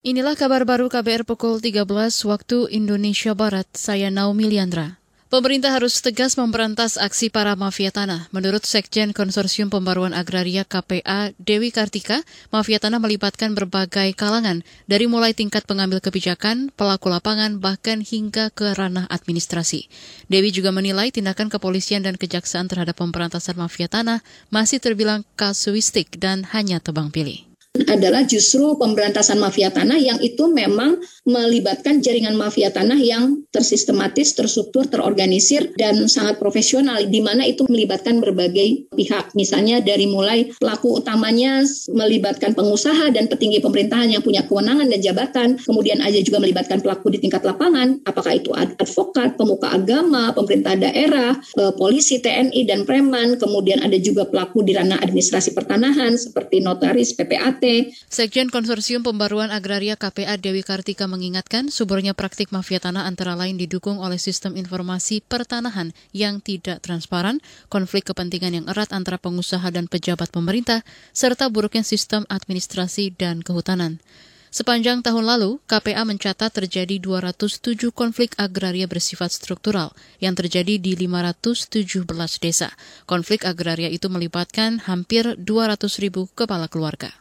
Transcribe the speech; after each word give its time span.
Inilah 0.00 0.32
kabar 0.32 0.64
baru 0.64 0.88
KBR 0.88 1.28
pukul 1.28 1.60
13 1.60 1.84
waktu 2.24 2.72
Indonesia 2.72 3.36
Barat. 3.36 3.68
Saya 3.76 4.08
Naomi 4.08 4.48
Liandra. 4.48 4.96
Pemerintah 5.28 5.76
harus 5.76 6.00
tegas 6.00 6.40
memberantas 6.40 6.96
aksi 6.96 7.28
para 7.28 7.52
mafia 7.52 7.92
tanah. 7.92 8.32
Menurut 8.32 8.64
Sekjen 8.64 9.12
Konsorsium 9.12 9.68
Pembaruan 9.68 10.16
Agraria 10.16 10.64
KPA 10.64 11.36
Dewi 11.36 11.68
Kartika, 11.68 12.24
mafia 12.48 12.80
tanah 12.80 12.96
melibatkan 12.96 13.52
berbagai 13.52 14.16
kalangan, 14.16 14.64
dari 14.88 15.04
mulai 15.04 15.36
tingkat 15.36 15.68
pengambil 15.68 16.00
kebijakan, 16.00 16.72
pelaku 16.72 17.12
lapangan, 17.12 17.60
bahkan 17.60 18.00
hingga 18.00 18.48
ke 18.56 18.72
ranah 18.72 19.04
administrasi. 19.12 19.84
Dewi 20.32 20.48
juga 20.48 20.72
menilai 20.72 21.12
tindakan 21.12 21.52
kepolisian 21.52 22.08
dan 22.08 22.16
kejaksaan 22.16 22.72
terhadap 22.72 22.96
pemberantasan 22.96 23.60
mafia 23.60 23.92
tanah 23.92 24.24
masih 24.48 24.80
terbilang 24.80 25.28
kasuistik 25.36 26.16
dan 26.16 26.48
hanya 26.56 26.80
tebang 26.80 27.12
pilih 27.12 27.49
adalah 27.90 28.22
justru 28.22 28.78
pemberantasan 28.78 29.42
mafia 29.42 29.74
tanah 29.74 29.98
yang 29.98 30.22
itu 30.22 30.46
memang 30.46 31.02
melibatkan 31.26 31.98
jaringan 31.98 32.38
mafia 32.38 32.70
tanah 32.70 32.96
yang 32.96 33.42
tersistematis, 33.50 34.38
terstruktur, 34.38 34.86
terorganisir 34.86 35.74
dan 35.74 36.06
sangat 36.06 36.38
profesional 36.38 37.02
di 37.02 37.18
mana 37.18 37.42
itu 37.42 37.66
melibatkan 37.66 38.22
berbagai 38.22 38.90
pihak. 38.94 39.34
Misalnya 39.34 39.82
dari 39.82 40.06
mulai 40.06 40.54
pelaku 40.56 41.02
utamanya 41.02 41.66
melibatkan 41.90 42.54
pengusaha 42.54 43.10
dan 43.10 43.26
petinggi 43.26 43.58
pemerintahan 43.58 44.14
yang 44.14 44.22
punya 44.22 44.46
kewenangan 44.46 44.86
dan 44.86 45.00
jabatan, 45.02 45.48
kemudian 45.58 45.98
aja 45.98 46.22
juga 46.22 46.38
melibatkan 46.38 46.78
pelaku 46.78 47.10
di 47.10 47.18
tingkat 47.18 47.42
lapangan, 47.42 47.98
apakah 48.06 48.38
itu 48.38 48.54
advokat, 48.54 49.34
pemuka 49.34 49.74
agama, 49.74 50.30
pemerintah 50.30 50.78
daerah, 50.78 51.34
eh, 51.36 51.72
polisi, 51.74 52.22
TNI 52.22 52.62
dan 52.68 52.86
preman, 52.86 53.34
kemudian 53.40 53.82
ada 53.82 53.96
juga 53.98 54.28
pelaku 54.28 54.62
di 54.62 54.76
ranah 54.76 55.02
administrasi 55.02 55.56
pertanahan 55.56 56.14
seperti 56.14 56.62
notaris, 56.62 57.16
PPAT, 57.16 57.62
Sekjen 58.10 58.50
Konsorsium 58.50 59.06
Pembaruan 59.06 59.54
Agraria 59.54 59.94
KPA 59.94 60.36
Dewi 60.36 60.66
Kartika 60.66 61.06
mengingatkan 61.06 61.70
suburnya 61.70 62.12
praktik 62.12 62.50
mafia 62.50 62.82
tanah 62.82 63.06
antara 63.06 63.38
lain 63.38 63.54
didukung 63.56 64.02
oleh 64.02 64.18
sistem 64.18 64.58
informasi 64.58 65.22
pertanahan 65.24 65.94
yang 66.10 66.42
tidak 66.42 66.82
transparan, 66.82 67.38
konflik 67.70 68.10
kepentingan 68.10 68.62
yang 68.62 68.66
erat 68.66 68.90
antara 68.90 69.16
pengusaha 69.16 69.64
dan 69.70 69.86
pejabat 69.86 70.28
pemerintah, 70.34 70.82
serta 71.14 71.46
buruknya 71.48 71.86
sistem 71.86 72.26
administrasi 72.26 73.14
dan 73.14 73.40
kehutanan. 73.46 74.02
Sepanjang 74.50 75.06
tahun 75.06 75.30
lalu, 75.30 75.62
KPA 75.70 76.02
mencatat 76.02 76.50
terjadi 76.50 76.98
207 76.98 77.94
konflik 77.94 78.34
agraria 78.34 78.90
bersifat 78.90 79.30
struktural 79.30 79.94
yang 80.18 80.34
terjadi 80.34 80.74
di 80.74 80.98
517 80.98 82.42
desa. 82.42 82.74
Konflik 83.06 83.46
agraria 83.46 83.86
itu 83.86 84.10
melibatkan 84.10 84.82
hampir 84.82 85.38
200 85.38 86.02
ribu 86.02 86.26
kepala 86.34 86.66
keluarga. 86.66 87.14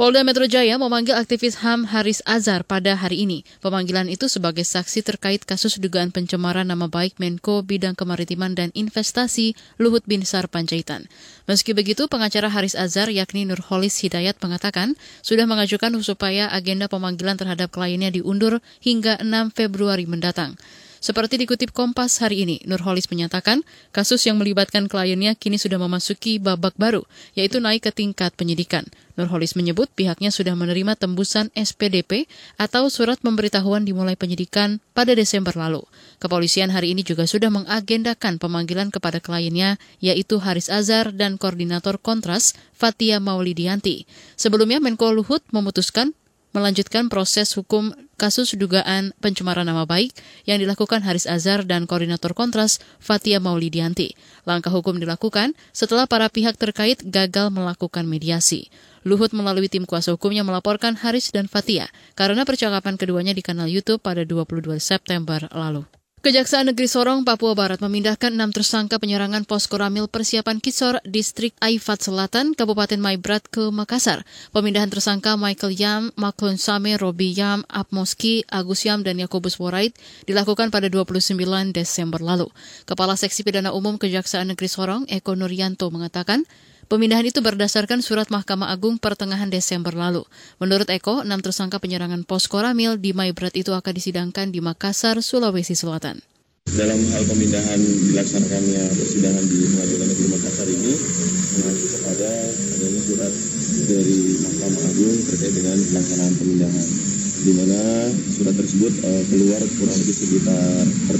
Polda 0.00 0.24
Metro 0.24 0.48
Jaya 0.48 0.80
memanggil 0.80 1.12
aktivis 1.12 1.60
HAM 1.60 1.92
Haris 1.92 2.24
Azhar 2.24 2.64
pada 2.64 2.96
hari 2.96 3.28
ini. 3.28 3.44
Pemanggilan 3.60 4.08
itu 4.08 4.32
sebagai 4.32 4.64
saksi 4.64 5.04
terkait 5.04 5.44
kasus 5.44 5.76
dugaan 5.76 6.08
pencemaran 6.08 6.64
nama 6.64 6.88
baik 6.88 7.20
Menko 7.20 7.60
Bidang 7.60 7.92
Kemaritiman 7.92 8.56
dan 8.56 8.72
Investasi 8.72 9.52
Luhut 9.76 10.00
Binsar 10.08 10.48
Panjaitan. 10.48 11.04
Meski 11.44 11.76
begitu, 11.76 12.08
pengacara 12.08 12.48
Haris 12.48 12.72
Azhar 12.80 13.12
yakni 13.12 13.44
Nurholis 13.44 14.00
Hidayat 14.00 14.40
mengatakan 14.40 14.96
sudah 15.20 15.44
mengajukan 15.44 15.92
supaya 16.00 16.48
agenda 16.48 16.88
pemanggilan 16.88 17.36
terhadap 17.36 17.68
kliennya 17.68 18.08
diundur 18.08 18.64
hingga 18.80 19.20
6 19.20 19.52
Februari 19.52 20.08
mendatang. 20.08 20.56
Seperti 21.00 21.40
dikutip 21.40 21.72
Kompas 21.72 22.20
hari 22.20 22.44
ini, 22.44 22.60
Nurholis 22.68 23.08
menyatakan 23.08 23.64
kasus 23.88 24.20
yang 24.28 24.36
melibatkan 24.36 24.84
kliennya 24.84 25.32
kini 25.32 25.56
sudah 25.56 25.80
memasuki 25.80 26.36
babak 26.36 26.76
baru, 26.76 27.08
yaitu 27.32 27.56
naik 27.56 27.88
ke 27.88 27.90
tingkat 27.90 28.36
penyidikan. 28.36 28.84
Nurholis 29.16 29.56
menyebut 29.56 29.88
pihaknya 29.96 30.28
sudah 30.28 30.52
menerima 30.52 31.00
tembusan 31.00 31.48
SPDP 31.56 32.28
atau 32.60 32.92
surat 32.92 33.16
pemberitahuan 33.16 33.88
dimulai 33.88 34.12
penyidikan 34.12 34.84
pada 34.92 35.16
Desember 35.16 35.56
lalu. 35.56 35.80
Kepolisian 36.20 36.68
hari 36.68 36.92
ini 36.92 37.00
juga 37.00 37.24
sudah 37.24 37.48
mengagendakan 37.48 38.36
pemanggilan 38.36 38.92
kepada 38.92 39.24
kliennya, 39.24 39.80
yaitu 40.04 40.36
Haris 40.36 40.68
Azhar 40.68 41.16
dan 41.16 41.40
Koordinator 41.40 41.96
Kontras 41.96 42.52
Fatia 42.76 43.24
Maulidianti. 43.24 44.04
Sebelumnya 44.36 44.84
Menko 44.84 45.16
Luhut 45.16 45.40
memutuskan 45.48 46.12
melanjutkan 46.50 47.06
proses 47.06 47.54
hukum 47.54 47.94
kasus 48.20 48.52
dugaan 48.52 49.16
pencemaran 49.22 49.64
nama 49.64 49.88
baik 49.88 50.12
yang 50.44 50.60
dilakukan 50.60 51.00
Haris 51.00 51.24
Azhar 51.24 51.64
dan 51.64 51.88
Koordinator 51.88 52.36
Kontras 52.36 52.82
Fatia 53.00 53.40
Maulidianti. 53.40 54.12
Langkah 54.44 54.68
hukum 54.68 55.00
dilakukan 55.00 55.56
setelah 55.72 56.04
para 56.04 56.28
pihak 56.28 56.60
terkait 56.60 57.00
gagal 57.06 57.48
melakukan 57.48 58.04
mediasi. 58.04 58.68
Luhut 59.00 59.32
melalui 59.32 59.72
tim 59.72 59.88
kuasa 59.88 60.12
hukumnya 60.12 60.44
melaporkan 60.44 60.92
Haris 61.00 61.32
dan 61.32 61.48
Fatia 61.48 61.88
karena 62.12 62.44
percakapan 62.44 63.00
keduanya 63.00 63.32
di 63.32 63.40
kanal 63.40 63.70
YouTube 63.70 64.04
pada 64.04 64.26
22 64.28 64.76
September 64.76 65.48
lalu. 65.54 65.99
Kejaksaan 66.20 66.68
Negeri 66.68 66.84
Sorong, 66.84 67.24
Papua 67.24 67.56
Barat 67.56 67.80
memindahkan 67.80 68.36
enam 68.36 68.52
tersangka 68.52 69.00
penyerangan 69.00 69.48
pos 69.48 69.64
koramil 69.64 70.04
persiapan 70.04 70.60
Kisor, 70.60 71.00
Distrik 71.00 71.56
Aifat 71.64 72.04
Selatan, 72.04 72.52
Kabupaten 72.52 73.00
Maibrat 73.00 73.40
ke 73.48 73.72
Makassar. 73.72 74.28
Pemindahan 74.52 74.92
tersangka 74.92 75.40
Michael 75.40 75.72
Yam, 75.80 76.02
Maklon 76.20 76.60
Same, 76.60 77.00
Robi 77.00 77.32
Yam, 77.32 77.64
Apmoski, 77.72 78.44
Agus 78.52 78.84
Yam, 78.84 79.00
dan 79.00 79.16
Yakobus 79.16 79.56
Worait 79.56 79.96
dilakukan 80.28 80.68
pada 80.68 80.92
29 80.92 81.40
Desember 81.72 82.20
lalu. 82.20 82.52
Kepala 82.84 83.16
Seksi 83.16 83.40
Pidana 83.40 83.72
Umum 83.72 83.96
Kejaksaan 83.96 84.52
Negeri 84.52 84.68
Sorong, 84.68 85.08
Eko 85.08 85.32
Nuryanto, 85.32 85.88
mengatakan 85.88 86.44
Pemindahan 86.90 87.22
itu 87.22 87.38
berdasarkan 87.38 88.02
surat 88.02 88.34
Mahkamah 88.34 88.74
Agung 88.74 88.98
pertengahan 88.98 89.46
Desember 89.46 89.94
lalu. 89.94 90.26
Menurut 90.58 90.90
Eko, 90.90 91.22
enam 91.22 91.38
tersangka 91.38 91.78
penyerangan 91.78 92.26
pos 92.26 92.50
Koramil 92.50 92.98
di 92.98 93.14
Maibrat 93.14 93.54
itu 93.54 93.70
akan 93.70 93.94
disidangkan 93.94 94.50
di 94.50 94.58
Makassar, 94.58 95.22
Sulawesi 95.22 95.78
Selatan. 95.78 96.18
Dalam 96.66 96.98
hal 96.98 97.22
pemindahan 97.30 97.78
dilaksanakannya 97.78 98.82
persidangan 98.90 99.44
di 99.46 99.58
Pengadilan 99.70 100.06
Negeri 100.10 100.28
Makassar 100.34 100.66
ini 100.66 100.92
mengacu 101.62 101.86
kepada 101.94 102.30
adanya 102.50 103.00
surat 103.06 103.32
dari 103.86 104.18
Mahkamah 104.42 104.82
Agung 104.90 105.16
terkait 105.30 105.54
dengan 105.54 105.78
pelaksanaan 105.78 106.34
pemindahan 106.42 106.86
di 107.40 107.52
mana 107.54 107.80
surat 108.34 108.54
tersebut 108.58 108.92
uh, 109.06 109.22
keluar 109.30 109.62
kurang 109.78 109.94
lebih 109.94 110.16
sekitar 110.26 110.84
bulan 111.06 111.19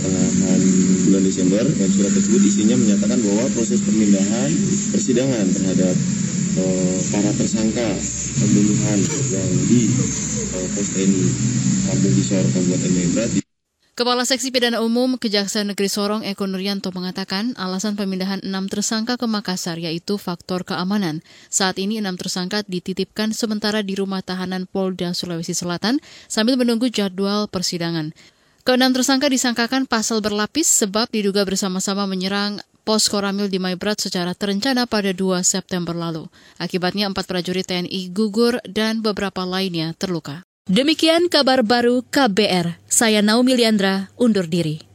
Desember 1.30 1.62
dan 1.62 1.88
surat 1.94 2.10
tersebut 2.10 2.42
isinya 2.42 2.74
menyatakan 2.74 3.22
bahwa 3.22 3.46
proses 3.54 3.78
pemindahan 3.86 4.50
persidangan 4.90 5.46
terhadap 5.46 5.94
uh, 6.58 6.98
para 7.14 7.30
tersangka 7.38 7.86
pembunuhan 8.42 8.98
yang 9.30 9.50
di 9.70 9.94
uh, 10.58 10.66
pos 10.74 10.88
TNI 10.90 11.26
Kampung 11.86 12.14
Kisor 12.18 12.42
Kabupaten 12.50 12.90
Maibrat 12.90 13.30
Kepala 13.94 14.24
Seksi 14.24 14.50
Pidana 14.50 14.82
Umum 14.82 15.20
Kejaksaan 15.20 15.70
Negeri 15.70 15.86
Sorong 15.92 16.26
Eko 16.26 16.50
Nuryanto 16.50 16.90
mengatakan 16.90 17.54
alasan 17.54 17.94
pemindahan 17.94 18.40
enam 18.42 18.66
tersangka 18.66 19.14
ke 19.20 19.28
Makassar 19.28 19.76
yaitu 19.76 20.16
faktor 20.16 20.64
keamanan. 20.64 21.20
Saat 21.52 21.76
ini 21.76 22.00
enam 22.00 22.16
tersangka 22.16 22.64
dititipkan 22.64 23.36
sementara 23.36 23.84
di 23.84 23.94
rumah 24.00 24.24
tahanan 24.24 24.64
Polda 24.64 25.12
Sulawesi 25.12 25.52
Selatan 25.52 26.00
sambil 26.32 26.56
menunggu 26.56 26.88
jadwal 26.88 27.44
persidangan. 27.52 28.16
Keenam 28.70 28.94
tersangka 28.94 29.26
disangkakan 29.26 29.82
pasal 29.82 30.22
berlapis 30.22 30.70
sebab 30.70 31.10
diduga 31.10 31.42
bersama-sama 31.42 32.06
menyerang 32.06 32.62
pos 32.86 33.10
Koramil 33.10 33.50
di 33.50 33.58
Maibrat 33.58 33.98
secara 33.98 34.30
terencana 34.30 34.86
pada 34.86 35.10
2 35.10 35.42
September 35.42 35.90
lalu. 35.90 36.30
Akibatnya 36.54 37.10
empat 37.10 37.26
prajurit 37.26 37.66
TNI 37.66 38.14
gugur 38.14 38.62
dan 38.62 39.02
beberapa 39.02 39.42
lainnya 39.42 39.90
terluka. 39.98 40.46
Demikian 40.70 41.26
kabar 41.26 41.66
baru 41.66 42.06
KBR. 42.14 42.78
Saya 42.86 43.26
Naomi 43.26 43.58
Liandra, 43.58 44.06
undur 44.14 44.46
diri. 44.46 44.86